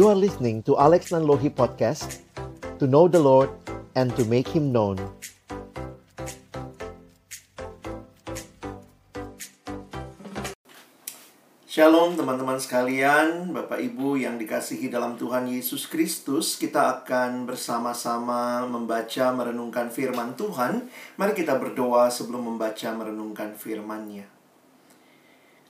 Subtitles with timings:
[0.00, 2.24] You are listening to Alex Nanlohi Podcast
[2.80, 3.52] To know the Lord
[3.92, 4.96] and to make Him known.
[11.68, 16.56] Shalom teman-teman sekalian, Bapak Ibu yang dikasihi dalam Tuhan Yesus Kristus.
[16.56, 20.88] Kita akan bersama-sama membaca merenungkan firman Tuhan.
[21.20, 24.24] Mari kita berdoa sebelum membaca merenungkan firman-Nya.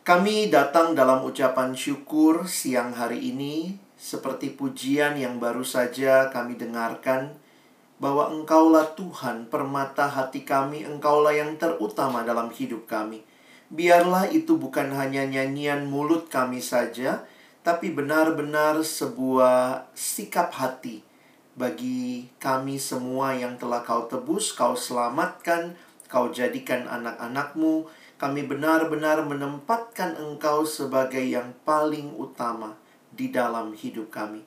[0.06, 7.36] Kami datang dalam ucapan syukur siang hari ini Seperti pujian yang baru saja kami dengarkan
[8.00, 13.20] Bahwa Engkaulah Tuhan, permata hati kami Engkaulah yang terutama dalam hidup kami
[13.70, 17.22] Biarlah itu bukan hanya nyanyian mulut kami saja,
[17.62, 21.06] tapi benar-benar sebuah sikap hati
[21.54, 25.78] bagi kami semua yang telah kau tebus, kau selamatkan,
[26.10, 27.86] kau jadikan anak-anakmu.
[28.18, 32.74] Kami benar-benar menempatkan engkau sebagai yang paling utama
[33.14, 34.42] di dalam hidup kami.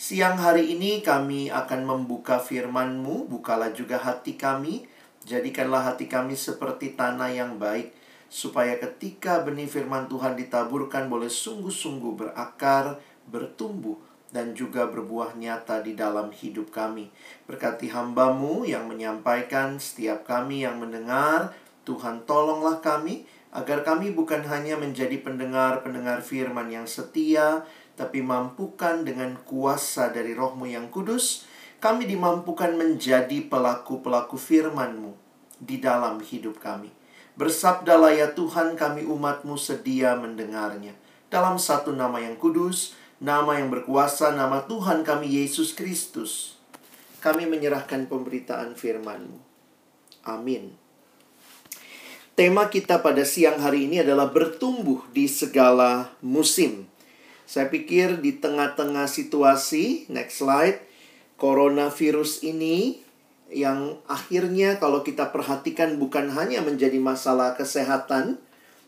[0.00, 4.88] Siang hari ini kami akan membuka firman-Mu, bukalah juga hati kami,
[5.28, 7.92] jadikanlah hati kami seperti tanah yang baik
[8.30, 13.98] supaya ketika benih firman Tuhan ditaburkan boleh sungguh-sungguh berakar, bertumbuh,
[14.30, 17.10] dan juga berbuah nyata di dalam hidup kami.
[17.50, 21.50] Berkati hambamu yang menyampaikan, setiap kami yang mendengar,
[21.82, 27.66] Tuhan tolonglah kami, agar kami bukan hanya menjadi pendengar-pendengar firman yang setia,
[28.00, 31.44] tapi mampukan dengan kuasa dari rohmu yang kudus,
[31.84, 35.12] kami dimampukan menjadi pelaku-pelaku firmanmu
[35.60, 36.88] di dalam hidup kami.
[37.36, 40.96] Bersabdalah ya Tuhan kami umatmu sedia mendengarnya.
[41.28, 46.56] Dalam satu nama yang kudus, nama yang berkuasa, nama Tuhan kami Yesus Kristus.
[47.20, 49.36] Kami menyerahkan pemberitaan firman-Mu.
[50.24, 50.72] Amin.
[52.32, 56.89] Tema kita pada siang hari ini adalah bertumbuh di segala musim.
[57.50, 60.86] Saya pikir di tengah-tengah situasi, next slide,
[61.34, 63.02] coronavirus ini
[63.50, 68.38] yang akhirnya kalau kita perhatikan bukan hanya menjadi masalah kesehatan,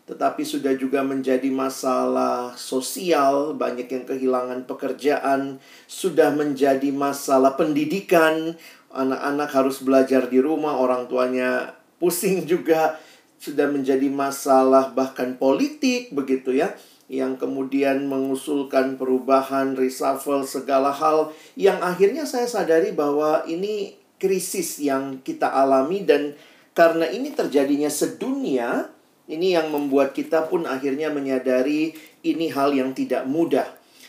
[0.07, 8.55] tetapi sudah juga menjadi masalah sosial, banyak yang kehilangan pekerjaan, sudah menjadi masalah pendidikan,
[8.95, 12.95] anak-anak harus belajar di rumah, orang tuanya pusing juga,
[13.43, 16.71] sudah menjadi masalah bahkan politik begitu ya
[17.11, 25.19] yang kemudian mengusulkan perubahan, reshuffle segala hal yang akhirnya saya sadari bahwa ini krisis yang
[25.19, 26.31] kita alami dan
[26.73, 28.89] karena ini terjadinya sedunia,
[29.29, 31.93] ini yang membuat kita pun akhirnya menyadari
[32.25, 33.67] ini hal yang tidak mudah.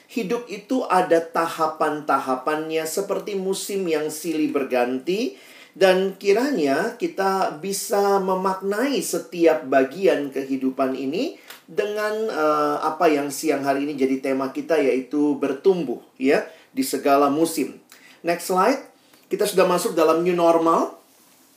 [0.08, 5.34] Hidup itu ada tahapan-tahapannya seperti musim yang silih berganti
[5.74, 11.34] dan kiranya kita bisa memaknai setiap bagian kehidupan ini
[11.66, 17.26] dengan uh, apa yang siang hari ini jadi tema kita yaitu bertumbuh ya di segala
[17.26, 17.82] musim.
[18.22, 18.80] Next slide.
[19.26, 20.94] Kita sudah masuk dalam new normal.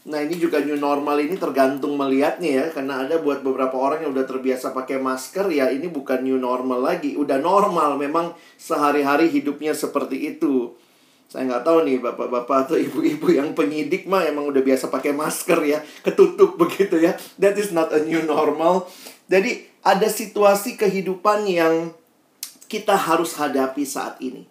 [0.07, 4.15] Nah, ini juga new normal ini tergantung melihatnya ya, karena ada buat beberapa orang yang
[4.15, 9.75] udah terbiasa pakai masker ya, ini bukan new normal lagi, udah normal memang sehari-hari hidupnya
[9.75, 10.71] seperti itu.
[11.27, 15.59] Saya nggak tahu nih bapak-bapak atau ibu-ibu yang penyidik mah emang udah biasa pakai masker
[15.67, 17.19] ya, ketutup begitu ya.
[17.35, 18.87] That is not a new normal.
[19.27, 21.91] Jadi ada situasi kehidupan yang
[22.71, 24.47] kita harus hadapi saat ini.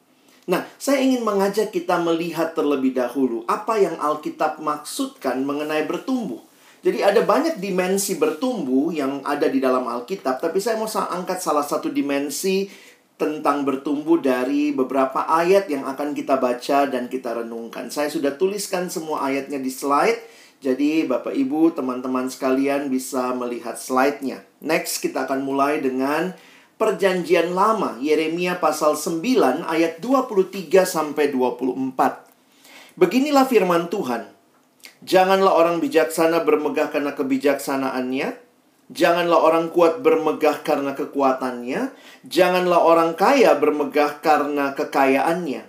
[0.46, 6.44] Nah, saya ingin mengajak kita melihat terlebih dahulu apa yang Alkitab maksudkan mengenai bertumbuh.
[6.86, 11.66] Jadi ada banyak dimensi bertumbuh yang ada di dalam Alkitab, tapi saya mau angkat salah
[11.66, 12.70] satu dimensi
[13.16, 17.88] tentang bertumbuh dari beberapa ayat yang akan kita baca dan kita renungkan.
[17.88, 20.20] Saya sudah tuliskan semua ayatnya di slide,
[20.60, 24.44] jadi Bapak Ibu, teman-teman sekalian bisa melihat slide-nya.
[24.60, 26.36] Next, kita akan mulai dengan
[26.76, 33.00] Perjanjian Lama, Yeremia pasal 9 ayat 23 sampai 24.
[33.00, 34.28] Beginilah firman Tuhan.
[35.00, 38.45] Janganlah orang bijaksana bermegah karena kebijaksanaannya,
[38.92, 41.94] janganlah orang kuat bermegah karena kekuatannya,
[42.26, 45.66] janganlah orang kaya bermegah karena kekayaannya.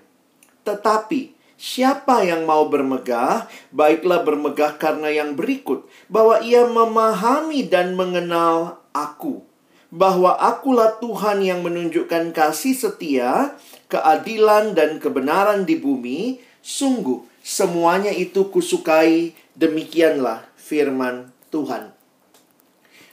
[0.64, 8.78] Tetapi Siapa yang mau bermegah, baiklah bermegah karena yang berikut, bahwa ia memahami dan mengenal
[8.94, 9.42] Aku,
[9.90, 13.58] bahwa akulah Tuhan yang menunjukkan kasih setia,
[13.90, 21.97] keadilan dan kebenaran di bumi, sungguh semuanya itu kusukai, demikianlah firman Tuhan.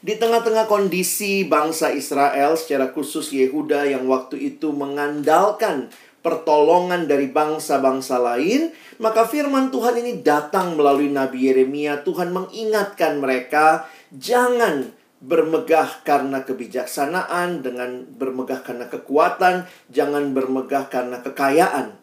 [0.05, 5.89] Di tengah-tengah kondisi bangsa Israel, secara khusus Yehuda yang waktu itu mengandalkan
[6.21, 8.69] pertolongan dari bangsa-bangsa lain,
[9.01, 12.05] maka firman Tuhan ini datang melalui Nabi Yeremia.
[12.05, 14.93] Tuhan mengingatkan mereka, jangan
[15.25, 21.97] bermegah karena kebijaksanaan, dengan bermegah karena kekuatan, jangan bermegah karena kekayaan.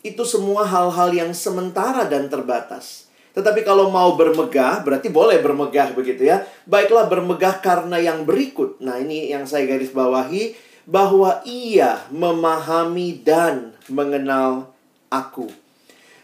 [0.00, 3.07] Itu semua hal-hal yang sementara dan terbatas.
[3.36, 6.42] Tetapi kalau mau bermegah, berarti boleh bermegah begitu ya.
[6.64, 8.80] Baiklah bermegah karena yang berikut.
[8.80, 10.56] Nah, ini yang saya garis bawahi
[10.88, 14.72] bahwa ia memahami dan mengenal
[15.12, 15.52] aku.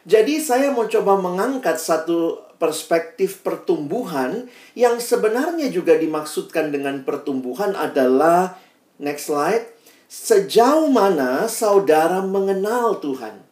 [0.09, 8.57] Jadi saya mau coba mengangkat satu perspektif pertumbuhan yang sebenarnya juga dimaksudkan dengan pertumbuhan adalah
[8.97, 9.69] next slide
[10.09, 13.44] sejauh mana saudara mengenal Tuhan.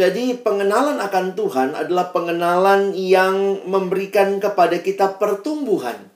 [0.00, 6.08] Jadi pengenalan akan Tuhan adalah pengenalan yang memberikan kepada kita pertumbuhan.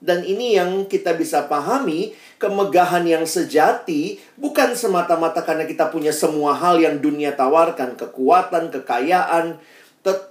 [0.00, 6.56] Dan ini yang kita bisa pahami, kemegahan yang sejati bukan semata-mata karena kita punya semua
[6.56, 9.60] hal yang dunia tawarkan, kekuatan, kekayaan,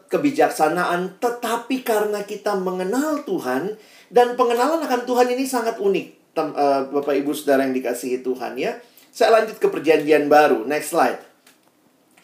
[0.09, 3.77] kebijaksanaan, tetapi karena kita mengenal Tuhan
[4.09, 6.07] dan pengenalan akan Tuhan ini sangat unik.
[6.33, 8.81] Eh, Bapak Ibu Saudara yang dikasihi Tuhan ya.
[9.13, 10.65] Saya lanjut ke perjanjian baru.
[10.65, 11.32] Next slide.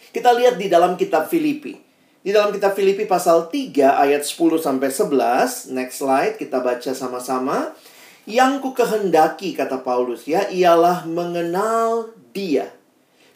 [0.10, 1.78] Kita lihat di dalam kitab Filipi.
[2.20, 5.70] Di dalam kitab Filipi pasal 3 ayat 10 sampai 11.
[5.70, 7.78] Next slide kita baca sama-sama.
[8.26, 12.70] Yang ku kehendaki kata Paulus ya ialah mengenal dia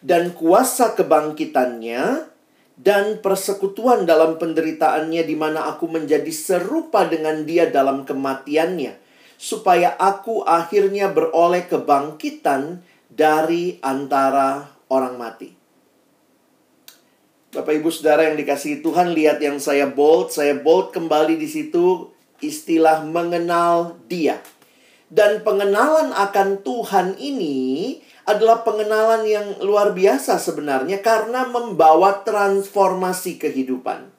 [0.01, 2.29] dan kuasa kebangkitannya
[2.77, 8.97] dan persekutuan dalam penderitaannya di mana aku menjadi serupa dengan dia dalam kematiannya
[9.37, 15.62] supaya aku akhirnya beroleh kebangkitan dari antara orang mati.
[17.53, 22.09] Bapak Ibu Saudara yang dikasihi Tuhan, lihat yang saya bold, saya bold kembali di situ
[22.41, 24.41] istilah mengenal Dia.
[25.05, 34.09] Dan pengenalan akan Tuhan ini adalah pengenalan yang luar biasa sebenarnya karena membawa transformasi kehidupan.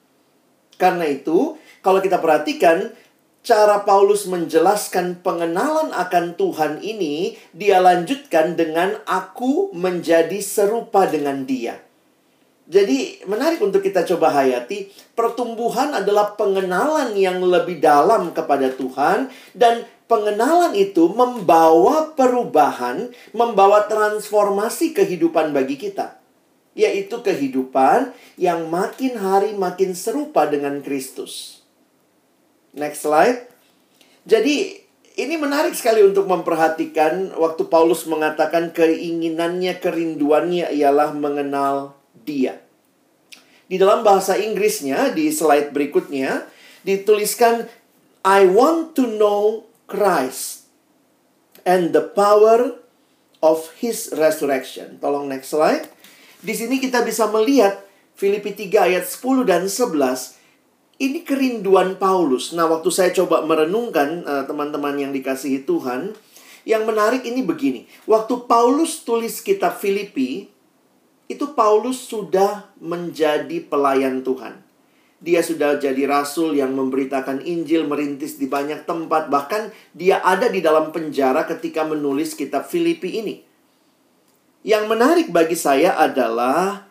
[0.79, 2.95] Karena itu, kalau kita perhatikan
[3.43, 11.84] cara Paulus menjelaskan pengenalan akan Tuhan ini, dia lanjutkan dengan aku menjadi serupa dengan Dia.
[12.65, 14.89] Jadi, menarik untuk kita coba hayati.
[15.13, 24.97] Pertumbuhan adalah pengenalan yang lebih dalam kepada Tuhan, dan pengenalan itu membawa perubahan, membawa transformasi
[24.97, 26.17] kehidupan bagi kita,
[26.73, 31.61] yaitu kehidupan yang makin hari makin serupa dengan Kristus.
[32.73, 33.45] Next slide.
[34.25, 34.81] Jadi,
[35.21, 42.61] ini menarik sekali untuk memperhatikan waktu Paulus mengatakan keinginannya, kerinduannya ialah mengenal Dia.
[43.65, 46.45] Di dalam bahasa Inggrisnya, di slide berikutnya,
[46.85, 47.65] dituliskan
[48.21, 50.69] I want to know Christ
[51.65, 52.77] and the power
[53.41, 55.01] of his resurrection.
[55.01, 55.89] Tolong next slide.
[56.45, 57.81] Di sini kita bisa melihat
[58.13, 60.37] Filipi 3 ayat 10 dan 11
[60.95, 62.55] ini kerinduan Paulus.
[62.55, 66.15] Nah, waktu saya coba merenungkan eh, teman-teman yang dikasihi Tuhan,
[66.63, 67.85] yang menarik ini begini.
[68.07, 70.47] Waktu Paulus tulis kitab Filipi,
[71.25, 74.61] itu Paulus sudah menjadi pelayan Tuhan.
[75.25, 79.33] Dia sudah jadi rasul yang memberitakan Injil, merintis di banyak tempat.
[79.33, 83.41] Bahkan dia ada di dalam penjara ketika menulis kitab Filipi ini.
[84.61, 86.85] Yang menarik bagi saya adalah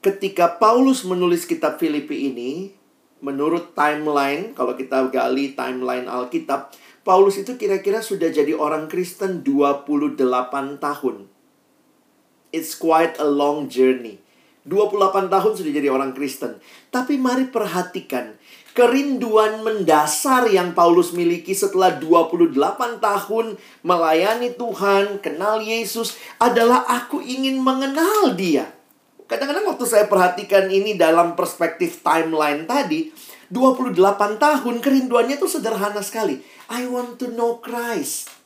[0.00, 2.72] ketika Paulus menulis kitab Filipi ini,
[3.20, 6.72] menurut timeline, kalau kita gali timeline Alkitab,
[7.04, 10.16] Paulus itu kira-kira sudah jadi orang Kristen 28
[10.80, 11.39] tahun.
[12.50, 14.18] It's quite a long journey.
[14.68, 16.60] 28 tahun sudah jadi orang Kristen.
[16.92, 18.36] Tapi mari perhatikan
[18.70, 22.54] kerinduan mendasar yang Paulus miliki setelah 28
[23.02, 23.46] tahun
[23.82, 28.70] melayani Tuhan, kenal Yesus adalah aku ingin mengenal Dia.
[29.26, 33.14] Kadang-kadang waktu saya perhatikan ini dalam perspektif timeline tadi,
[33.50, 33.94] 28
[34.38, 36.42] tahun kerinduannya itu sederhana sekali.
[36.70, 38.39] I want to know Christ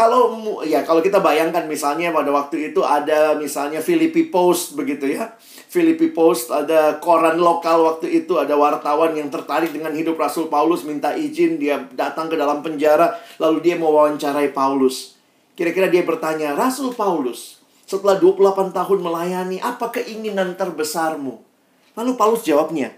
[0.00, 0.32] kalau
[0.64, 5.36] ya kalau kita bayangkan misalnya pada waktu itu ada misalnya Philippi Post begitu ya.
[5.68, 10.88] Philippi Post ada koran lokal waktu itu ada wartawan yang tertarik dengan hidup Rasul Paulus
[10.88, 15.20] minta izin dia datang ke dalam penjara lalu dia mau wawancarai Paulus.
[15.52, 21.44] Kira-kira dia bertanya, "Rasul Paulus, setelah 28 tahun melayani, apa keinginan terbesarmu?"
[21.92, 22.96] Lalu Paulus jawabnya,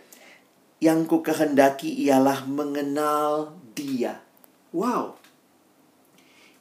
[0.78, 4.22] "Yang ku kehendaki ialah mengenal Dia."
[4.70, 5.18] Wow,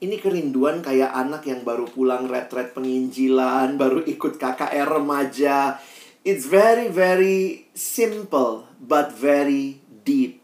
[0.01, 5.77] ini kerinduan kayak anak yang baru pulang retret penginjilan, baru ikut KKR remaja.
[6.22, 10.41] It's very very simple but very deep.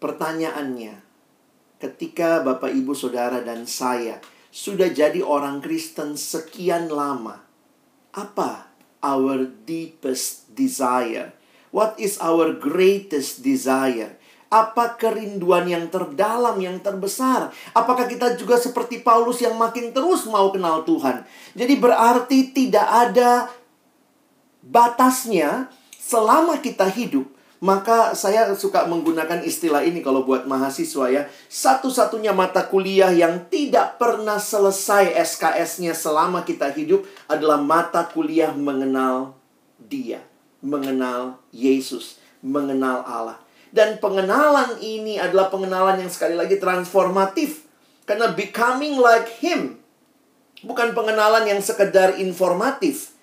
[0.00, 1.00] Pertanyaannya,
[1.80, 4.20] ketika Bapak Ibu Saudara dan saya
[4.52, 7.40] sudah jadi orang Kristen sekian lama,
[8.12, 8.68] apa
[9.00, 11.32] our deepest desire?
[11.72, 14.17] What is our greatest desire?
[14.48, 17.52] Apa kerinduan yang terdalam, yang terbesar?
[17.76, 21.20] Apakah kita juga seperti Paulus yang makin terus mau kenal Tuhan?
[21.52, 23.52] Jadi berarti tidak ada
[24.64, 25.68] batasnya
[26.00, 27.28] selama kita hidup.
[27.58, 31.22] Maka saya suka menggunakan istilah ini kalau buat mahasiswa ya.
[31.50, 39.34] Satu-satunya mata kuliah yang tidak pernah selesai SKS-nya selama kita hidup adalah mata kuliah mengenal
[39.76, 40.22] dia.
[40.62, 42.22] Mengenal Yesus.
[42.46, 43.42] Mengenal Allah.
[43.74, 47.68] Dan pengenalan ini adalah pengenalan yang sekali lagi transformatif.
[48.08, 49.78] Karena becoming like him
[50.62, 53.14] bukan pengenalan yang sekedar informatif,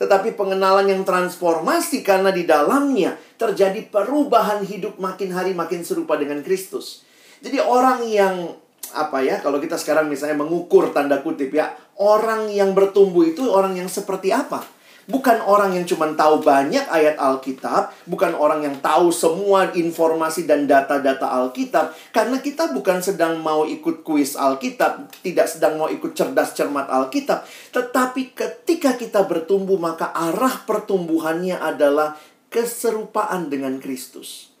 [0.00, 6.40] tetapi pengenalan yang transformasi karena di dalamnya terjadi perubahan hidup makin hari makin serupa dengan
[6.40, 7.04] Kristus.
[7.44, 8.56] Jadi orang yang
[8.88, 13.76] apa ya kalau kita sekarang misalnya mengukur tanda kutip ya orang yang bertumbuh itu orang
[13.76, 14.64] yang seperti apa?
[15.08, 20.68] Bukan orang yang cuma tahu banyak ayat Alkitab, bukan orang yang tahu semua informasi dan
[20.68, 26.52] data-data Alkitab, karena kita bukan sedang mau ikut kuis Alkitab, tidak sedang mau ikut cerdas
[26.52, 27.40] cermat Alkitab,
[27.72, 32.12] tetapi ketika kita bertumbuh, maka arah pertumbuhannya adalah
[32.52, 34.52] keserupaan dengan Kristus.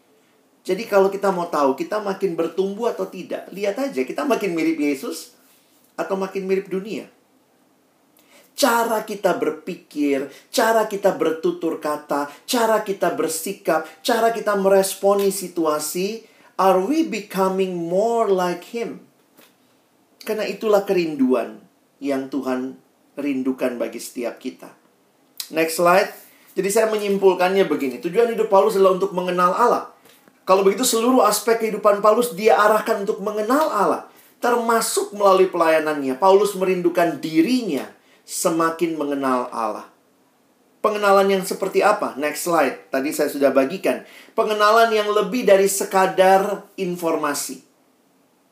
[0.64, 4.80] Jadi kalau kita mau tahu kita makin bertumbuh atau tidak, lihat aja kita makin mirip
[4.80, 5.36] Yesus
[5.92, 7.17] atau makin mirip dunia
[8.58, 16.26] cara kita berpikir, cara kita bertutur kata, cara kita bersikap, cara kita meresponi situasi,
[16.58, 19.06] are we becoming more like him?
[20.26, 21.62] Karena itulah kerinduan
[22.02, 22.74] yang Tuhan
[23.14, 24.74] rindukan bagi setiap kita.
[25.54, 26.10] Next slide.
[26.58, 28.02] Jadi saya menyimpulkannya begini.
[28.02, 29.94] Tujuan hidup Paulus adalah untuk mengenal Allah.
[30.42, 34.02] Kalau begitu seluruh aspek kehidupan Paulus dia arahkan untuk mengenal Allah.
[34.42, 36.18] Termasuk melalui pelayanannya.
[36.18, 37.86] Paulus merindukan dirinya
[38.28, 39.88] semakin mengenal Allah.
[40.84, 42.12] Pengenalan yang seperti apa?
[42.20, 42.92] Next slide.
[42.92, 44.04] Tadi saya sudah bagikan.
[44.36, 47.64] Pengenalan yang lebih dari sekadar informasi.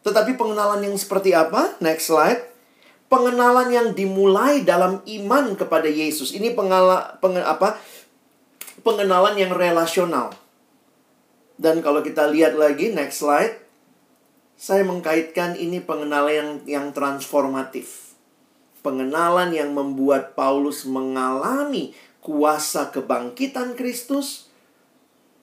[0.03, 1.77] Tetapi pengenalan yang seperti apa?
[1.85, 2.41] Next slide.
[3.07, 6.35] Pengenalan yang dimulai dalam iman kepada Yesus.
[6.35, 7.79] Ini pengala, peng, apa?
[8.83, 10.31] pengenalan yang relasional.
[11.59, 13.59] Dan kalau kita lihat lagi, next slide.
[14.57, 18.06] Saya mengkaitkan ini pengenalan yang, yang transformatif
[18.87, 21.91] pengenalan yang membuat Paulus mengalami
[22.23, 24.47] kuasa kebangkitan Kristus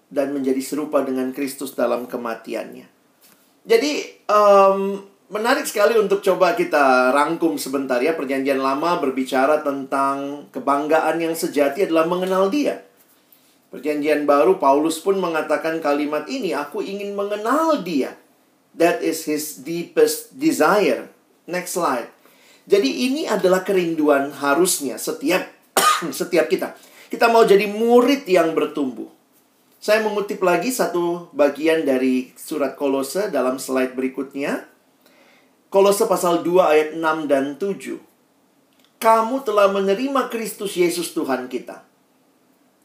[0.07, 2.88] dan menjadi serupa dengan Kristus dalam kematiannya.
[3.67, 3.91] Jadi
[4.31, 11.35] um, menarik sekali untuk coba kita rangkum sebentar ya perjanjian lama berbicara tentang kebanggaan yang
[11.35, 12.79] sejati adalah mengenal Dia.
[13.73, 18.13] Perjanjian baru Paulus pun mengatakan kalimat ini, aku ingin mengenal Dia.
[18.77, 21.09] That is his deepest desire.
[21.50, 22.13] Next slide.
[22.63, 25.43] Jadi ini adalah kerinduan harusnya setiap
[26.20, 26.75] setiap kita.
[27.12, 29.12] Kita mau jadi murid yang bertumbuh.
[29.84, 34.63] Saya mengutip lagi satu bagian dari surat Kolose dalam slide berikutnya.
[35.67, 38.00] Kolose pasal 2 ayat 6 dan 7.
[39.03, 41.84] Kamu telah menerima Kristus Yesus Tuhan kita.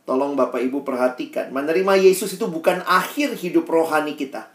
[0.02, 4.50] Tolong Bapak Ibu perhatikan, menerima Yesus itu bukan akhir hidup rohani kita.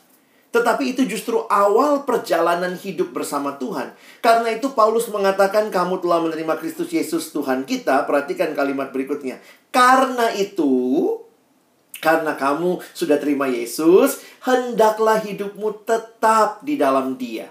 [0.53, 3.97] Tetapi itu justru awal perjalanan hidup bersama Tuhan.
[4.21, 8.05] Karena itu Paulus mengatakan kamu telah menerima Kristus Yesus Tuhan kita.
[8.05, 9.41] Perhatikan kalimat berikutnya.
[9.73, 11.17] Karena itu,
[11.97, 17.49] karena kamu sudah terima Yesus, hendaklah hidupmu tetap di dalam dia.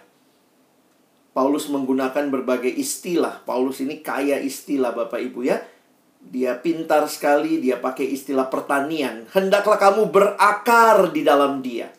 [1.35, 3.43] Paulus menggunakan berbagai istilah.
[3.43, 5.59] Paulus ini kaya istilah Bapak Ibu ya.
[6.23, 9.27] Dia pintar sekali, dia pakai istilah pertanian.
[9.35, 11.91] Hendaklah kamu berakar di dalam dia.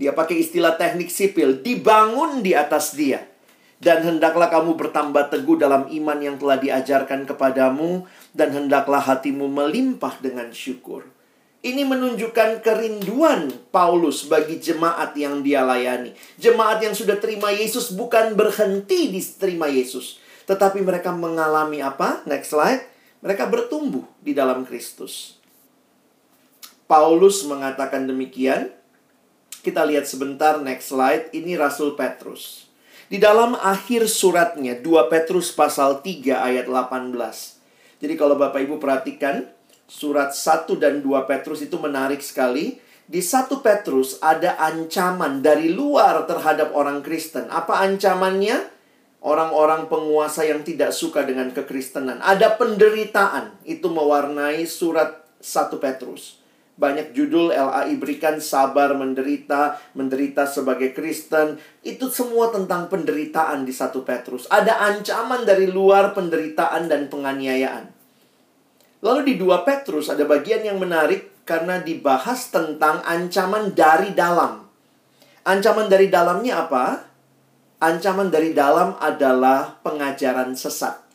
[0.00, 3.28] Dia pakai istilah teknik sipil, dibangun di atas dia.
[3.76, 10.16] Dan hendaklah kamu bertambah teguh dalam iman yang telah diajarkan kepadamu, dan hendaklah hatimu melimpah
[10.24, 11.04] dengan syukur.
[11.60, 16.16] Ini menunjukkan kerinduan Paulus bagi jemaat yang dia layani.
[16.40, 20.16] Jemaat yang sudah terima Yesus bukan berhenti di terima Yesus.
[20.48, 22.24] Tetapi mereka mengalami apa?
[22.24, 22.88] Next slide.
[23.20, 25.36] Mereka bertumbuh di dalam Kristus.
[26.88, 28.72] Paulus mengatakan demikian
[29.60, 31.28] kita lihat sebentar next slide.
[31.36, 32.66] Ini Rasul Petrus.
[33.10, 37.12] Di dalam akhir suratnya 2 Petrus pasal 3 ayat 18.
[38.00, 39.44] Jadi kalau Bapak Ibu perhatikan
[39.84, 42.80] surat 1 dan 2 Petrus itu menarik sekali.
[43.10, 47.50] Di 1 Petrus ada ancaman dari luar terhadap orang Kristen.
[47.52, 48.80] Apa ancamannya?
[49.20, 52.24] Orang-orang penguasa yang tidak suka dengan kekristenan.
[52.24, 53.60] Ada penderitaan.
[53.68, 56.39] Itu mewarnai surat 1 Petrus.
[56.80, 61.60] Banyak judul LAI berikan sabar menderita, menderita sebagai Kristen.
[61.84, 64.48] Itu semua tentang penderitaan di satu Petrus.
[64.48, 67.92] Ada ancaman dari luar penderitaan dan penganiayaan.
[69.04, 71.28] Lalu di dua Petrus ada bagian yang menarik.
[71.40, 74.70] karena dibahas tentang ancaman dari dalam.
[75.42, 77.10] Ancaman dari dalamnya apa?
[77.82, 81.09] Ancaman dari dalam adalah pengajaran sesat.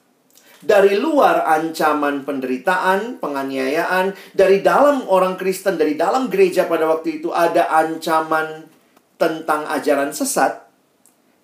[0.63, 7.33] Dari luar ancaman penderitaan, penganiayaan, dari dalam orang Kristen, dari dalam gereja pada waktu itu
[7.35, 8.67] ada ancaman
[9.19, 10.67] tentang ajaran sesat.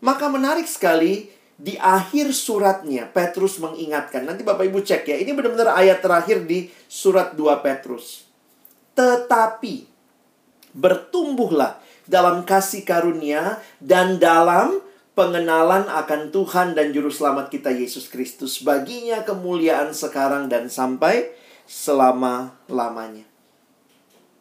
[0.02, 1.30] Maka menarik sekali
[1.62, 4.26] di akhir suratnya Petrus mengingatkan.
[4.26, 5.18] Nanti Bapak Ibu cek ya.
[5.22, 8.26] Ini benar-benar ayat terakhir di surat 2 Petrus.
[8.98, 9.86] Tetapi
[10.74, 11.78] bertumbuhlah
[12.10, 18.64] dalam kasih karunia dan dalam pengenalan akan Tuhan dan juru selamat kita Yesus Kristus.
[18.64, 21.36] Baginya kemuliaan sekarang dan sampai
[21.68, 23.28] selama-lamanya.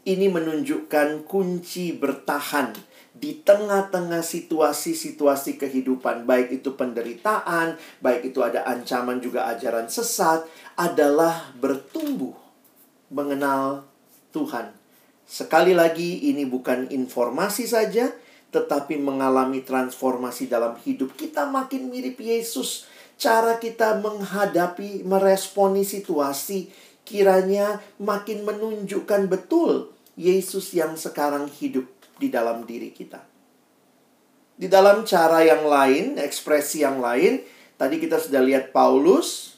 [0.00, 2.72] Ini menunjukkan kunci bertahan
[3.12, 10.48] di tengah-tengah situasi-situasi kehidupan, baik itu penderitaan, baik itu ada ancaman juga ajaran sesat,
[10.80, 12.32] adalah bertumbuh
[13.12, 13.84] mengenal
[14.32, 14.72] Tuhan.
[15.28, 18.08] Sekali lagi, ini bukan informasi saja,
[18.50, 21.14] tetapi mengalami transformasi dalam hidup.
[21.14, 22.86] Kita makin mirip Yesus.
[23.20, 26.72] Cara kita menghadapi, meresponi situasi,
[27.06, 31.86] kiranya makin menunjukkan betul Yesus yang sekarang hidup
[32.18, 33.22] di dalam diri kita.
[34.60, 37.40] Di dalam cara yang lain, ekspresi yang lain,
[37.80, 39.56] tadi kita sudah lihat Paulus,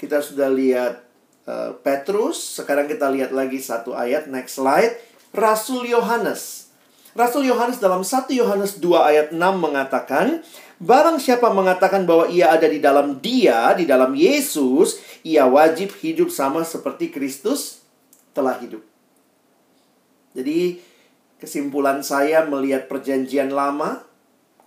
[0.00, 1.04] kita sudah lihat
[1.44, 4.96] uh, Petrus, sekarang kita lihat lagi satu ayat, next slide,
[5.36, 6.69] Rasul Yohanes.
[7.14, 10.42] Rasul Yohanes dalam 1 Yohanes 2 ayat 6 mengatakan,
[10.80, 16.32] Barang siapa mengatakan bahwa ia ada di dalam dia, di dalam Yesus, ia wajib hidup
[16.32, 17.84] sama seperti Kristus
[18.32, 18.80] telah hidup.
[20.32, 20.80] Jadi,
[21.40, 24.04] Kesimpulan saya melihat perjanjian lama,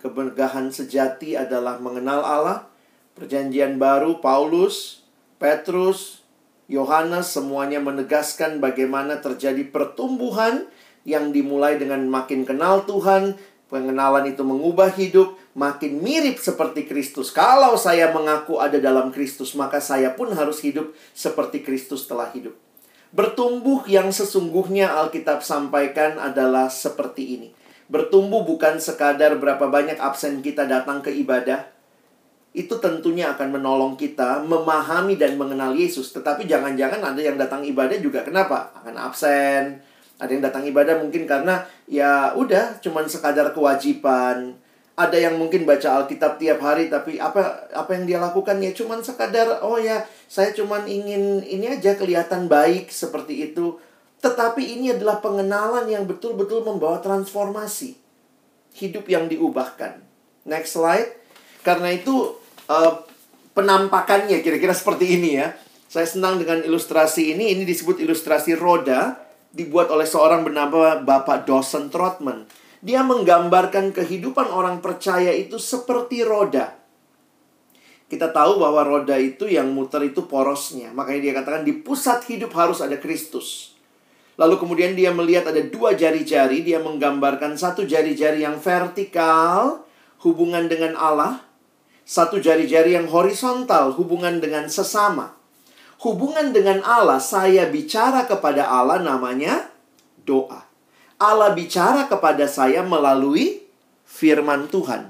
[0.02, 2.66] kebergahan sejati adalah mengenal Allah.
[3.14, 5.06] Perjanjian baru, Paulus,
[5.38, 6.26] Petrus,
[6.66, 10.66] Yohanes semuanya menegaskan bagaimana terjadi pertumbuhan
[11.04, 13.36] yang dimulai dengan makin kenal Tuhan,
[13.68, 17.30] pengenalan itu mengubah hidup, makin mirip seperti Kristus.
[17.30, 22.56] Kalau saya mengaku ada dalam Kristus, maka saya pun harus hidup seperti Kristus telah hidup.
[23.14, 27.48] Bertumbuh yang sesungguhnya Alkitab sampaikan adalah seperti ini.
[27.86, 31.70] Bertumbuh bukan sekadar berapa banyak absen kita datang ke ibadah.
[32.50, 36.10] Itu tentunya akan menolong kita memahami dan mengenal Yesus.
[36.10, 38.74] Tetapi jangan-jangan ada yang datang ibadah juga kenapa?
[38.82, 39.93] Akan absen.
[40.14, 44.54] Ada yang datang ibadah mungkin karena ya udah cuman sekadar kewajiban.
[44.94, 49.02] Ada yang mungkin baca Alkitab tiap hari tapi apa apa yang dia lakukan ya cuman
[49.02, 53.74] sekadar oh ya saya cuman ingin ini aja kelihatan baik seperti itu.
[54.22, 57.98] Tetapi ini adalah pengenalan yang betul-betul membawa transformasi.
[58.78, 59.98] Hidup yang diubahkan.
[60.46, 61.10] Next slide.
[61.66, 62.38] Karena itu
[62.70, 63.02] uh,
[63.52, 65.52] penampakannya kira-kira seperti ini ya.
[65.90, 67.52] Saya senang dengan ilustrasi ini.
[67.52, 69.24] Ini disebut ilustrasi roda
[69.54, 72.44] dibuat oleh seorang bernama Bapak Dawson Trotman
[72.84, 76.76] dia menggambarkan kehidupan orang percaya itu seperti roda.
[78.12, 80.92] Kita tahu bahwa roda itu yang muter itu porosnya.
[80.92, 83.72] Makanya dia katakan di pusat hidup harus ada Kristus.
[84.36, 86.60] Lalu kemudian dia melihat ada dua jari-jari.
[86.60, 89.88] Dia menggambarkan satu jari-jari yang vertikal,
[90.20, 91.40] hubungan dengan Allah.
[92.04, 95.32] Satu jari-jari yang horizontal, hubungan dengan sesama.
[96.04, 99.72] Hubungan dengan Allah, saya bicara kepada Allah namanya
[100.28, 100.68] doa.
[101.16, 103.64] Allah bicara kepada saya melalui
[104.04, 105.08] firman Tuhan.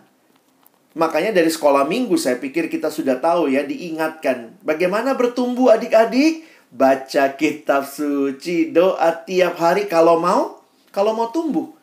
[0.95, 7.35] Makanya dari sekolah minggu saya pikir kita sudah tahu ya diingatkan bagaimana bertumbuh adik-adik baca
[7.35, 10.63] kitab suci doa tiap hari kalau mau
[10.95, 11.75] kalau mau tumbuh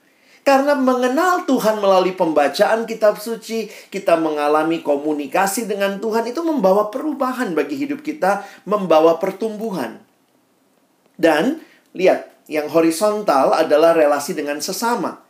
[0.41, 7.53] karena mengenal Tuhan melalui pembacaan kitab suci, kita mengalami komunikasi dengan Tuhan itu membawa perubahan
[7.53, 10.01] bagi hidup kita, membawa pertumbuhan.
[11.13, 11.61] Dan
[11.93, 15.21] lihat, yang horizontal adalah relasi dengan sesama.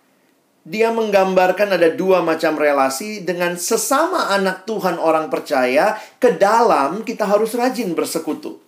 [0.63, 5.99] Dia menggambarkan ada dua macam relasi dengan sesama anak Tuhan orang percaya.
[6.21, 8.63] Ke dalam kita harus rajin bersekutu.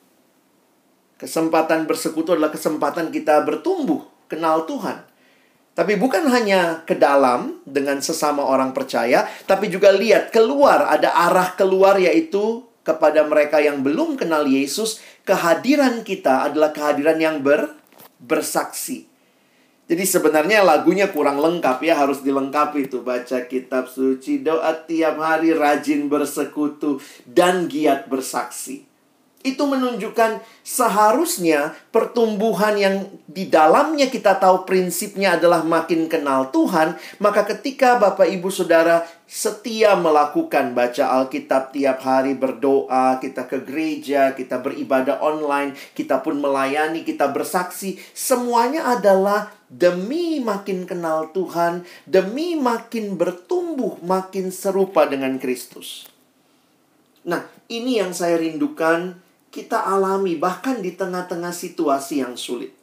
[1.22, 5.13] Kesempatan bersekutu adalah kesempatan kita bertumbuh, kenal Tuhan.
[5.74, 11.58] Tapi bukan hanya ke dalam dengan sesama orang percaya, tapi juga lihat keluar, ada arah
[11.58, 17.74] keluar yaitu kepada mereka yang belum kenal Yesus, kehadiran kita adalah kehadiran yang ber
[18.22, 19.10] bersaksi.
[19.84, 23.04] Jadi sebenarnya lagunya kurang lengkap ya, harus dilengkapi itu.
[23.04, 28.93] Baca kitab suci, doa tiap hari, rajin bersekutu, dan giat bersaksi.
[29.44, 37.44] Itu menunjukkan seharusnya pertumbuhan yang di dalamnya kita tahu prinsipnya adalah makin kenal Tuhan, maka
[37.44, 44.64] ketika Bapak Ibu Saudara setia melakukan baca Alkitab tiap hari, berdoa, kita ke gereja, kita
[44.64, 53.20] beribadah online, kita pun melayani, kita bersaksi, semuanya adalah demi makin kenal Tuhan, demi makin
[53.20, 56.08] bertumbuh, makin serupa dengan Kristus.
[57.24, 59.23] Nah, ini yang saya rindukan
[59.54, 62.74] kita alami bahkan di tengah-tengah situasi yang sulit.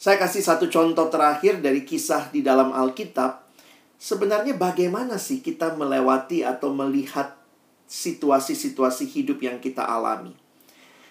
[0.00, 3.44] Saya kasih satu contoh terakhir dari kisah di dalam Alkitab.
[4.00, 7.36] Sebenarnya bagaimana sih kita melewati atau melihat
[7.84, 10.32] situasi-situasi hidup yang kita alami?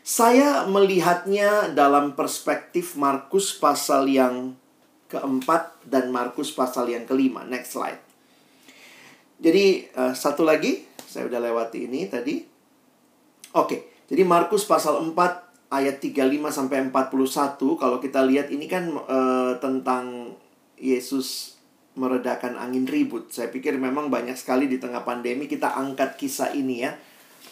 [0.02, 4.58] Saya melihatnya dalam perspektif Markus pasal yang
[5.06, 7.46] keempat dan Markus pasal yang kelima.
[7.46, 8.02] Next slide.
[9.38, 12.42] Jadi uh, satu lagi, saya udah lewati ini tadi.
[13.54, 13.82] Oke, okay.
[14.10, 19.20] Jadi Markus pasal 4 ayat 35 sampai 41 kalau kita lihat ini kan e,
[19.62, 20.34] tentang
[20.82, 21.60] Yesus
[21.94, 23.30] meredakan angin ribut.
[23.30, 26.98] Saya pikir memang banyak sekali di tengah pandemi kita angkat kisah ini ya.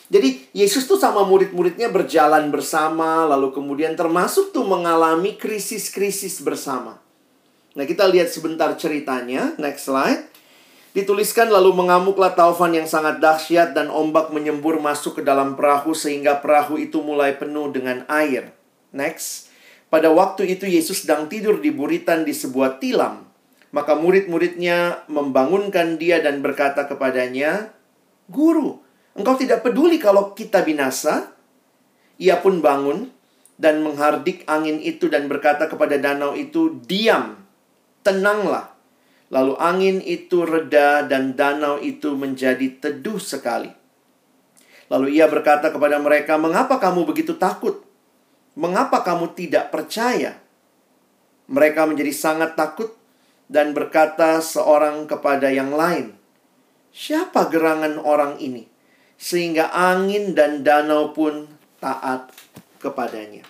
[0.08, 6.98] Jadi Yesus tuh sama murid-muridnya berjalan bersama lalu kemudian termasuk tuh mengalami krisis-krisis bersama.
[7.78, 9.54] Nah, kita lihat sebentar ceritanya.
[9.62, 10.37] Next slide.
[10.97, 16.41] Dituliskan lalu mengamuklah taufan yang sangat dahsyat dan ombak menyembur masuk ke dalam perahu sehingga
[16.41, 18.49] perahu itu mulai penuh dengan air.
[18.89, 19.53] Next.
[19.93, 23.29] Pada waktu itu Yesus sedang tidur di buritan di sebuah tilam.
[23.69, 27.69] Maka murid-muridnya membangunkan dia dan berkata kepadanya,
[28.25, 28.81] Guru,
[29.13, 31.29] engkau tidak peduli kalau kita binasa?
[32.17, 33.13] Ia pun bangun
[33.62, 37.38] dan menghardik angin itu dan berkata kepada danau itu, Diam,
[38.01, 38.76] tenanglah.
[39.27, 43.67] Lalu angin itu reda dan danau itu menjadi teduh sekali.
[44.87, 47.83] Lalu ia berkata kepada mereka, "Mengapa kamu begitu takut?
[48.55, 50.39] Mengapa kamu tidak percaya?"
[51.51, 52.95] Mereka menjadi sangat takut
[53.51, 56.15] dan berkata seorang kepada yang lain,
[56.95, 58.67] "Siapa gerangan orang ini
[59.19, 61.51] sehingga angin dan danau pun
[61.83, 62.31] taat
[62.79, 63.43] kepadanya?"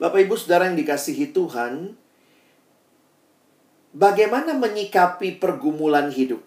[0.00, 1.96] Bapak Ibu Saudara yang dikasihi Tuhan,
[3.96, 6.44] bagaimana menyikapi pergumulan hidup.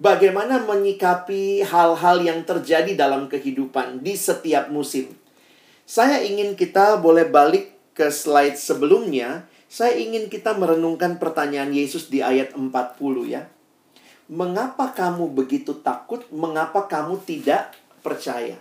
[0.00, 5.12] Bagaimana menyikapi hal-hal yang terjadi dalam kehidupan di setiap musim.
[5.84, 9.44] Saya ingin kita boleh balik ke slide sebelumnya.
[9.68, 12.96] Saya ingin kita merenungkan pertanyaan Yesus di ayat 40
[13.28, 13.44] ya.
[14.32, 16.24] Mengapa kamu begitu takut?
[16.32, 18.56] Mengapa kamu tidak percaya?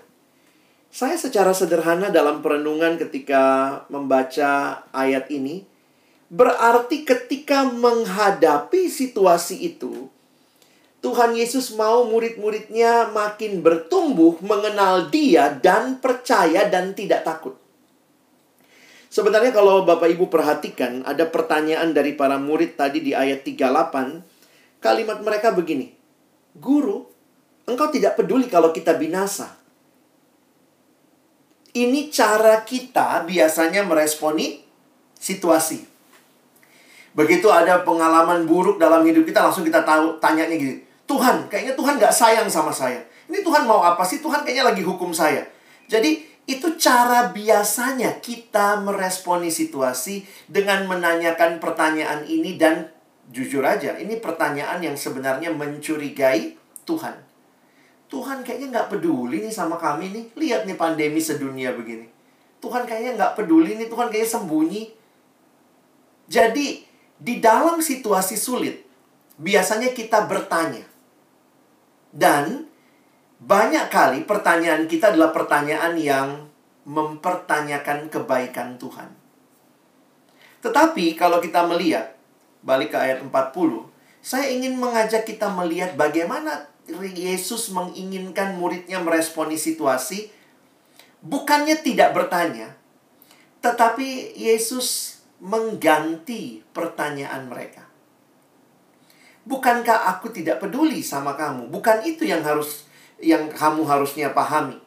[0.91, 3.41] Saya secara sederhana dalam perenungan ketika
[3.87, 5.63] membaca ayat ini,
[6.29, 10.13] Berarti ketika menghadapi situasi itu,
[11.01, 17.57] Tuhan Yesus mau murid-muridnya makin bertumbuh mengenal dia dan percaya dan tidak takut.
[19.09, 24.21] Sebenarnya kalau Bapak Ibu perhatikan, ada pertanyaan dari para murid tadi di ayat 38.
[24.77, 25.89] Kalimat mereka begini,
[26.53, 27.09] Guru,
[27.65, 29.57] engkau tidak peduli kalau kita binasa.
[31.73, 34.61] Ini cara kita biasanya meresponi
[35.17, 35.88] situasi.
[37.17, 40.81] Begitu ada pengalaman buruk dalam hidup kita, langsung kita tahu tanyanya gitu.
[41.09, 43.01] Tuhan, kayaknya Tuhan gak sayang sama saya.
[43.25, 44.21] Ini Tuhan mau apa sih?
[44.21, 45.45] Tuhan kayaknya lagi hukum saya.
[45.89, 52.89] Jadi, itu cara biasanya kita meresponi situasi dengan menanyakan pertanyaan ini dan
[53.29, 56.57] jujur aja, ini pertanyaan yang sebenarnya mencurigai
[56.89, 57.13] Tuhan.
[58.09, 60.25] Tuhan kayaknya nggak peduli nih sama kami nih.
[60.33, 62.09] Lihat nih pandemi sedunia begini.
[62.57, 64.83] Tuhan kayaknya nggak peduli nih, Tuhan kayaknya sembunyi.
[66.25, 66.88] Jadi,
[67.19, 68.87] di dalam situasi sulit,
[69.35, 70.87] biasanya kita bertanya.
[72.09, 72.65] Dan
[73.43, 76.49] banyak kali pertanyaan kita adalah pertanyaan yang
[76.87, 79.11] mempertanyakan kebaikan Tuhan.
[80.63, 82.15] Tetapi kalau kita melihat,
[82.63, 83.31] balik ke ayat 40,
[84.19, 86.67] saya ingin mengajak kita melihat bagaimana
[87.15, 90.33] Yesus menginginkan muridnya meresponi situasi,
[91.23, 92.75] bukannya tidak bertanya,
[93.63, 97.87] tetapi Yesus mengganti pertanyaan mereka.
[99.47, 101.71] Bukankah aku tidak peduli sama kamu?
[101.73, 102.85] Bukan itu yang harus
[103.17, 104.77] yang kamu harusnya pahami.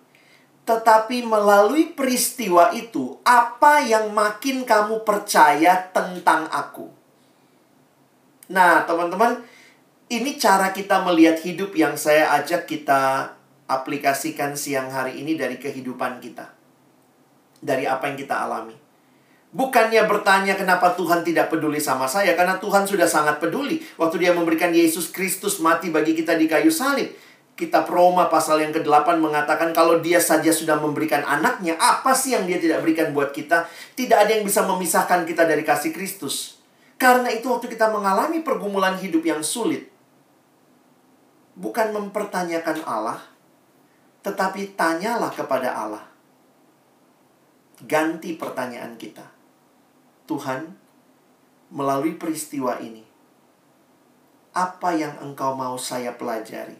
[0.62, 6.86] Tetapi melalui peristiwa itu, apa yang makin kamu percaya tentang aku?
[8.46, 9.42] Nah, teman-teman,
[10.06, 13.34] ini cara kita melihat hidup yang saya ajak kita
[13.66, 16.54] aplikasikan siang hari ini dari kehidupan kita.
[17.58, 18.81] Dari apa yang kita alami.
[19.52, 23.84] Bukannya bertanya kenapa Tuhan tidak peduli sama saya, karena Tuhan sudah sangat peduli.
[24.00, 27.12] Waktu dia memberikan Yesus Kristus mati bagi kita di kayu salib,
[27.52, 32.48] Kitab Roma pasal yang ke-8 mengatakan kalau dia saja sudah memberikan anaknya, apa sih yang
[32.48, 33.68] dia tidak berikan buat kita?
[33.92, 36.56] Tidak ada yang bisa memisahkan kita dari kasih Kristus.
[36.96, 39.92] Karena itu waktu kita mengalami pergumulan hidup yang sulit,
[41.52, 43.20] bukan mempertanyakan Allah,
[44.24, 46.04] tetapi tanyalah kepada Allah.
[47.84, 49.31] Ganti pertanyaan kita.
[50.26, 50.78] Tuhan,
[51.72, 53.02] melalui peristiwa ini,
[54.52, 56.76] apa yang engkau mau saya pelajari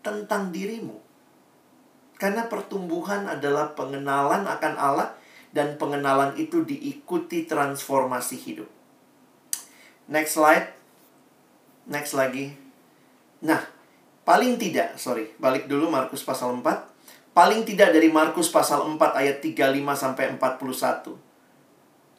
[0.00, 0.96] tentang dirimu?
[2.18, 5.14] Karena pertumbuhan adalah pengenalan akan Allah
[5.54, 8.66] dan pengenalan itu diikuti transformasi hidup.
[10.10, 10.74] Next slide.
[11.86, 12.52] Next lagi.
[13.44, 13.62] Nah,
[14.26, 16.66] paling tidak, sorry, balik dulu Markus pasal 4.
[17.30, 21.27] Paling tidak dari Markus pasal 4 ayat 35 sampai 41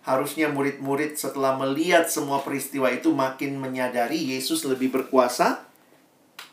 [0.04, 5.68] Harusnya murid-murid setelah melihat semua peristiwa itu makin menyadari Yesus lebih berkuasa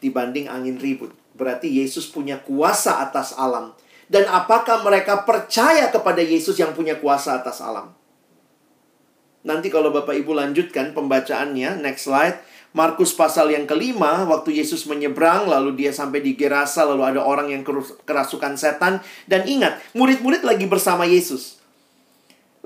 [0.02, 1.14] dibanding angin ribut.
[1.36, 3.76] Berarti Yesus punya kuasa atas alam.
[4.06, 7.90] Dan apakah mereka percaya kepada Yesus yang punya kuasa atas alam?
[9.46, 12.42] Nanti kalau Bapak Ibu lanjutkan pembacaannya, next slide.
[12.74, 17.48] Markus pasal yang kelima, waktu Yesus menyeberang, lalu dia sampai di Gerasa, lalu ada orang
[17.48, 17.62] yang
[18.04, 19.00] kerasukan setan.
[19.24, 21.55] Dan ingat, murid-murid lagi bersama Yesus.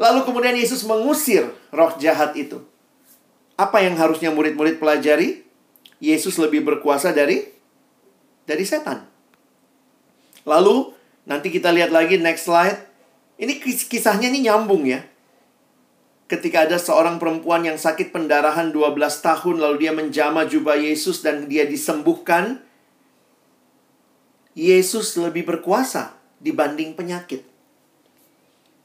[0.00, 2.64] Lalu kemudian Yesus mengusir roh jahat itu.
[3.60, 5.44] Apa yang harusnya murid-murid pelajari?
[6.00, 7.44] Yesus lebih berkuasa dari
[8.48, 9.04] dari setan.
[10.48, 10.96] Lalu
[11.28, 12.80] nanti kita lihat lagi next slide.
[13.36, 15.04] Ini kisahnya ini nyambung ya.
[16.24, 21.44] Ketika ada seorang perempuan yang sakit pendarahan 12 tahun lalu dia menjama jubah Yesus dan
[21.44, 22.64] dia disembuhkan.
[24.56, 27.49] Yesus lebih berkuasa dibanding penyakit.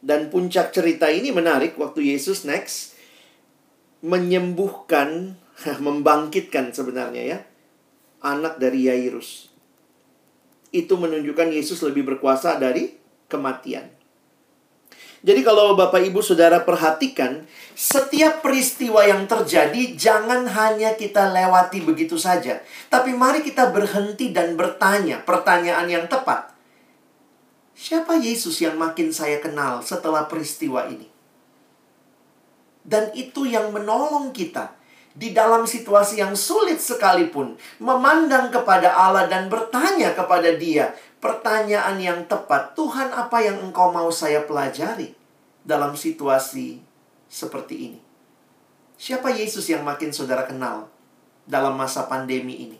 [0.05, 2.93] Dan puncak cerita ini menarik waktu Yesus next
[4.05, 5.33] menyembuhkan,
[5.85, 7.39] membangkitkan sebenarnya ya,
[8.21, 9.49] anak dari Yairus.
[10.69, 12.93] Itu menunjukkan Yesus lebih berkuasa dari
[13.25, 13.95] kematian.
[15.25, 22.13] Jadi kalau Bapak Ibu Saudara perhatikan, setiap peristiwa yang terjadi jangan hanya kita lewati begitu
[22.13, 22.61] saja,
[22.93, 26.54] tapi mari kita berhenti dan bertanya pertanyaan yang tepat.
[27.75, 31.11] Siapa Yesus yang makin saya kenal setelah peristiwa ini?
[32.87, 34.71] Dan itu yang menolong kita
[35.11, 42.23] di dalam situasi yang sulit sekalipun, memandang kepada Allah dan bertanya kepada Dia pertanyaan yang
[42.31, 45.11] tepat: "Tuhan, apa yang Engkau mau saya pelajari
[45.67, 46.79] dalam situasi
[47.27, 47.99] seperti ini?"
[48.95, 50.87] Siapa Yesus yang makin saudara kenal
[51.43, 52.79] dalam masa pandemi ini?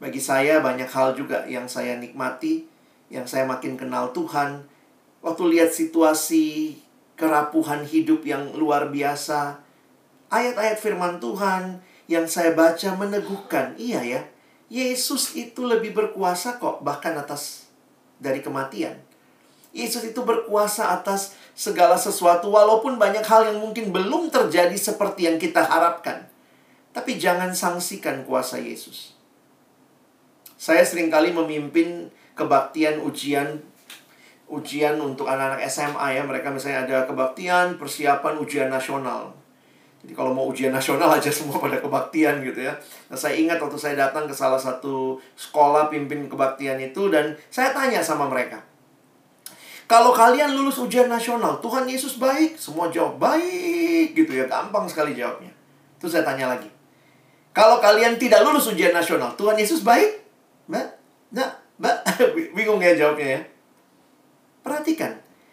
[0.00, 2.75] Bagi saya, banyak hal juga yang saya nikmati
[3.12, 4.66] yang saya makin kenal Tuhan,
[5.22, 6.76] waktu lihat situasi
[7.16, 9.62] kerapuhan hidup yang luar biasa,
[10.30, 14.20] ayat-ayat firman Tuhan yang saya baca meneguhkan, iya ya,
[14.66, 17.70] Yesus itu lebih berkuasa kok bahkan atas
[18.18, 18.98] dari kematian.
[19.76, 25.36] Yesus itu berkuasa atas segala sesuatu walaupun banyak hal yang mungkin belum terjadi seperti yang
[25.36, 26.26] kita harapkan.
[26.96, 29.12] Tapi jangan sangsikan kuasa Yesus.
[30.56, 33.58] Saya sering kali memimpin kebaktian ujian
[34.46, 36.22] ujian untuk anak-anak SMA ya.
[36.22, 39.34] Mereka misalnya ada kebaktian persiapan ujian nasional.
[40.04, 42.76] Jadi kalau mau ujian nasional aja semua pada kebaktian gitu ya.
[43.10, 47.74] Nah saya ingat waktu saya datang ke salah satu sekolah pimpin kebaktian itu dan saya
[47.74, 48.62] tanya sama mereka
[49.86, 52.58] kalau kalian lulus ujian nasional Tuhan Yesus baik?
[52.58, 54.50] Semua jawab baik gitu ya.
[54.50, 55.50] Gampang sekali jawabnya.
[56.02, 56.76] Terus saya tanya lagi
[57.56, 60.20] kalau kalian tidak lulus ujian nasional Tuhan Yesus baik?
[60.68, 60.86] Mbak?
[61.32, 61.96] Nah, Mbak,
[62.56, 63.40] bingung ya jawabnya ya.
[64.64, 65.12] Perhatikan,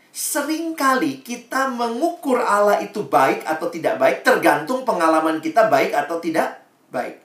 [0.09, 6.17] sering kali kita mengukur Allah itu baik atau tidak baik tergantung pengalaman kita baik atau
[6.17, 7.21] tidak baik.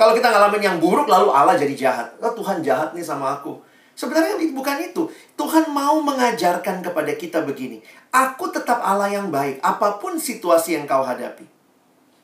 [0.00, 2.08] Kalau kita ngalamin yang buruk lalu Allah jadi jahat.
[2.24, 3.60] Oh, Tuhan jahat nih sama aku.
[3.92, 5.12] Sebenarnya bukan itu.
[5.36, 7.84] Tuhan mau mengajarkan kepada kita begini.
[8.08, 11.44] Aku tetap Allah yang baik apa pun situasi yang kau hadapi.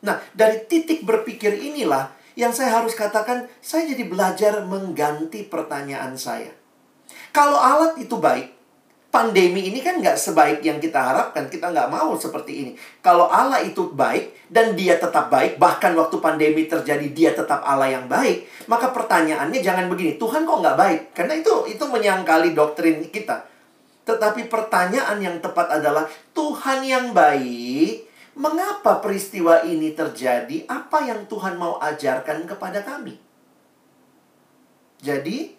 [0.09, 6.53] Nah, dari titik berpikir inilah yang saya harus katakan, saya jadi belajar mengganti pertanyaan saya.
[7.33, 8.53] Kalau alat itu baik,
[9.17, 11.49] pandemi ini kan nggak sebaik yang kita harapkan.
[11.49, 12.73] Kita nggak mau seperti ini.
[13.01, 17.97] Kalau Allah itu baik dan dia tetap baik, bahkan waktu pandemi terjadi dia tetap Allah
[17.97, 21.01] yang baik, maka pertanyaannya jangan begini, Tuhan kok nggak baik?
[21.17, 23.49] Karena itu itu menyangkali doktrin kita.
[24.07, 28.06] Tetapi pertanyaan yang tepat adalah Tuhan yang baik
[28.37, 30.69] Mengapa peristiwa ini terjadi?
[30.69, 33.17] Apa yang Tuhan mau ajarkan kepada kami?
[35.01, 35.57] Jadi,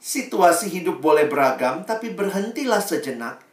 [0.00, 3.44] situasi hidup boleh beragam, tapi berhentilah sejenak,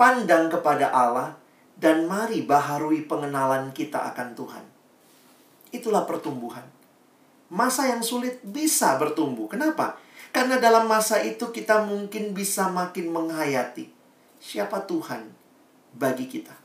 [0.00, 1.36] pandang kepada Allah,
[1.76, 4.64] dan mari baharui pengenalan kita akan Tuhan.
[5.74, 6.64] Itulah pertumbuhan.
[7.52, 9.46] masa yang sulit bisa bertumbuh.
[9.46, 10.00] Kenapa?
[10.34, 13.86] Karena dalam masa itu kita mungkin bisa makin menghayati
[14.42, 15.30] siapa Tuhan
[15.94, 16.63] bagi kita.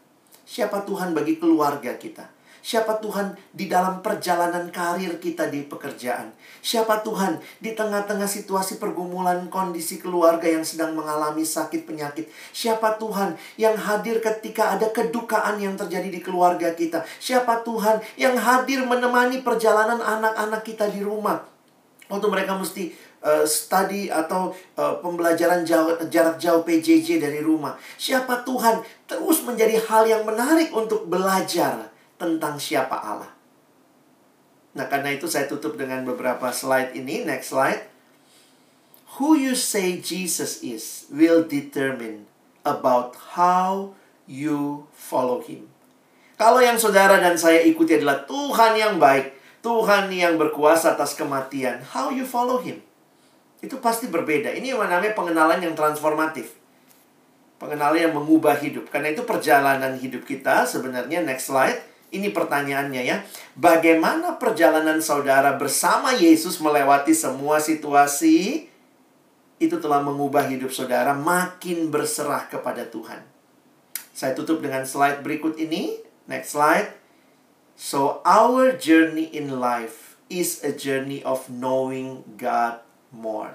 [0.49, 2.25] Siapa Tuhan bagi keluarga kita?
[2.59, 6.33] Siapa Tuhan di dalam perjalanan karir kita di pekerjaan?
[6.65, 12.33] Siapa Tuhan di tengah-tengah situasi pergumulan kondisi keluarga yang sedang mengalami sakit penyakit?
[12.49, 17.05] Siapa Tuhan yang hadir ketika ada kedukaan yang terjadi di keluarga kita?
[17.21, 21.45] Siapa Tuhan yang hadir menemani perjalanan anak-anak kita di rumah?
[22.09, 22.89] Waktu mereka mesti
[23.23, 27.75] uh, study atau uh, pembelajaran jauh, jarak jauh PJJ dari rumah.
[27.99, 33.32] Siapa Tuhan terus menjadi hal yang menarik untuk belajar tentang siapa Allah.
[34.75, 37.25] Nah, karena itu saya tutup dengan beberapa slide ini.
[37.25, 37.89] Next slide.
[39.17, 42.29] Who you say Jesus is will determine
[42.63, 43.97] about how
[44.29, 45.67] you follow him.
[46.39, 51.84] Kalau yang saudara dan saya ikuti adalah Tuhan yang baik, Tuhan yang berkuasa atas kematian.
[51.84, 52.79] How you follow Him.
[53.60, 54.56] Itu pasti berbeda.
[54.56, 56.56] Ini yang namanya pengenalan yang transformatif.
[57.60, 58.88] Pengenalan yang mengubah hidup.
[58.88, 61.76] Karena itu perjalanan hidup kita sebenarnya next slide.
[62.10, 63.22] Ini pertanyaannya ya.
[63.60, 68.65] Bagaimana perjalanan saudara bersama Yesus melewati semua situasi
[69.60, 73.19] itu telah mengubah hidup saudara makin berserah kepada Tuhan.
[74.15, 76.00] Saya tutup dengan slide berikut ini.
[76.32, 76.95] Next slide.
[77.80, 83.54] So, our journey in life is a journey of knowing God more.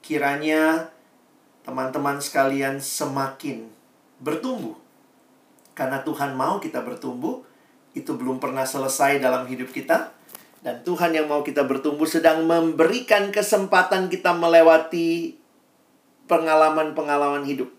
[0.00, 0.90] Kiranya
[1.64, 3.68] teman-teman sekalian semakin
[4.20, 4.76] bertumbuh.
[5.72, 7.40] Karena Tuhan mau kita bertumbuh,
[7.96, 10.12] itu belum pernah selesai dalam hidup kita.
[10.60, 15.40] Dan Tuhan yang mau kita bertumbuh sedang memberikan kesempatan kita melewati
[16.28, 17.72] pengalaman-pengalaman hidup.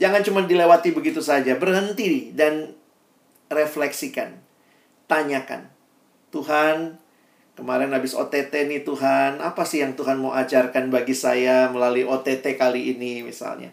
[0.00, 2.72] Jangan cuma dilewati begitu saja, berhenti dan
[3.52, 4.40] refleksikan
[5.04, 5.68] tanyakan.
[6.32, 6.96] Tuhan,
[7.62, 12.58] kemarin habis OTT nih Tuhan, apa sih yang Tuhan mau ajarkan bagi saya melalui OTT
[12.58, 13.70] kali ini misalnya.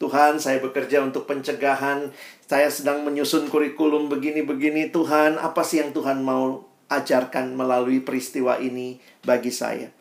[0.00, 2.08] Tuhan, saya bekerja untuk pencegahan,
[2.48, 4.88] saya sedang menyusun kurikulum begini-begini.
[4.88, 9.92] Tuhan, apa sih yang Tuhan mau ajarkan melalui peristiwa ini bagi saya?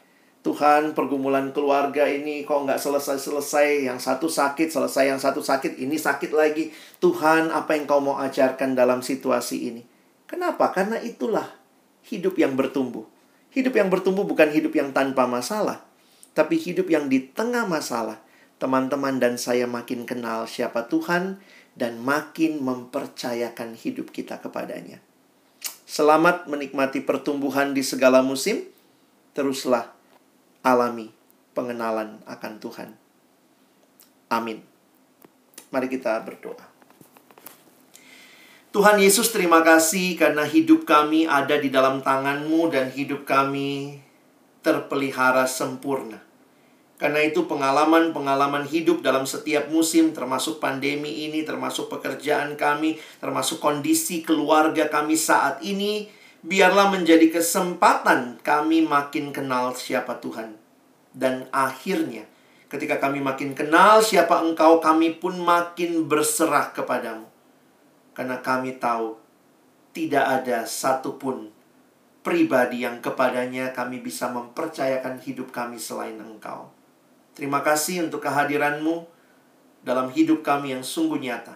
[0.48, 3.92] Tuhan, pergumulan keluarga ini kok nggak selesai-selesai.
[3.92, 6.72] Yang satu sakit, selesai yang satu sakit, ini sakit lagi.
[7.04, 9.84] Tuhan, apa yang kau mau ajarkan dalam situasi ini?
[10.24, 10.72] Kenapa?
[10.72, 11.52] Karena itulah
[12.08, 13.17] hidup yang bertumbuh.
[13.58, 15.82] Hidup yang bertumbuh bukan hidup yang tanpa masalah,
[16.38, 18.22] tapi hidup yang di tengah masalah.
[18.62, 21.42] Teman-teman dan saya makin kenal siapa Tuhan
[21.74, 25.02] dan makin mempercayakan hidup kita kepadanya.
[25.90, 28.62] Selamat menikmati pertumbuhan di segala musim.
[29.34, 29.90] Teruslah
[30.62, 31.10] alami
[31.58, 32.90] pengenalan akan Tuhan.
[34.30, 34.62] Amin.
[35.74, 36.77] Mari kita berdoa.
[38.68, 44.04] Tuhan Yesus terima kasih karena hidup kami ada di dalam tanganmu dan hidup kami
[44.60, 46.20] terpelihara sempurna.
[47.00, 54.26] Karena itu pengalaman-pengalaman hidup dalam setiap musim termasuk pandemi ini, termasuk pekerjaan kami, termasuk kondisi
[54.26, 56.10] keluarga kami saat ini,
[56.44, 60.58] biarlah menjadi kesempatan kami makin kenal siapa Tuhan.
[61.14, 62.28] Dan akhirnya,
[62.68, 67.27] ketika kami makin kenal siapa Engkau, kami pun makin berserah kepadamu.
[68.18, 69.14] Karena kami tahu
[69.94, 71.54] tidak ada satupun
[72.26, 76.74] pribadi yang kepadanya kami bisa mempercayakan hidup kami selain Engkau.
[77.38, 79.06] Terima kasih untuk kehadiranmu
[79.86, 81.54] dalam hidup kami yang sungguh nyata.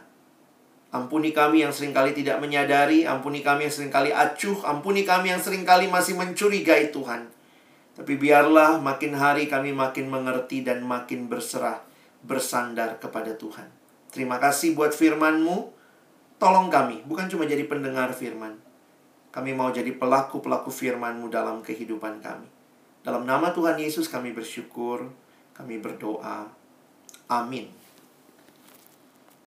[0.93, 5.34] Ampuni kami yang sering kali tidak menyadari, ampuni kami yang sering kali acuh, ampuni kami
[5.34, 7.32] yang sering kali masih mencurigai Tuhan.
[7.97, 11.82] Tapi biarlah makin hari kami makin mengerti dan makin berserah,
[12.24, 13.67] bersandar kepada Tuhan.
[14.12, 15.80] Terima kasih buat firman-Mu.
[16.41, 18.58] Tolong kami, bukan cuma jadi pendengar firman.
[19.30, 22.49] Kami mau jadi pelaku-pelaku firman-Mu dalam kehidupan kami.
[23.06, 25.06] Dalam nama Tuhan Yesus kami bersyukur,
[25.54, 26.49] kami berdoa.
[27.30, 27.69] Amin.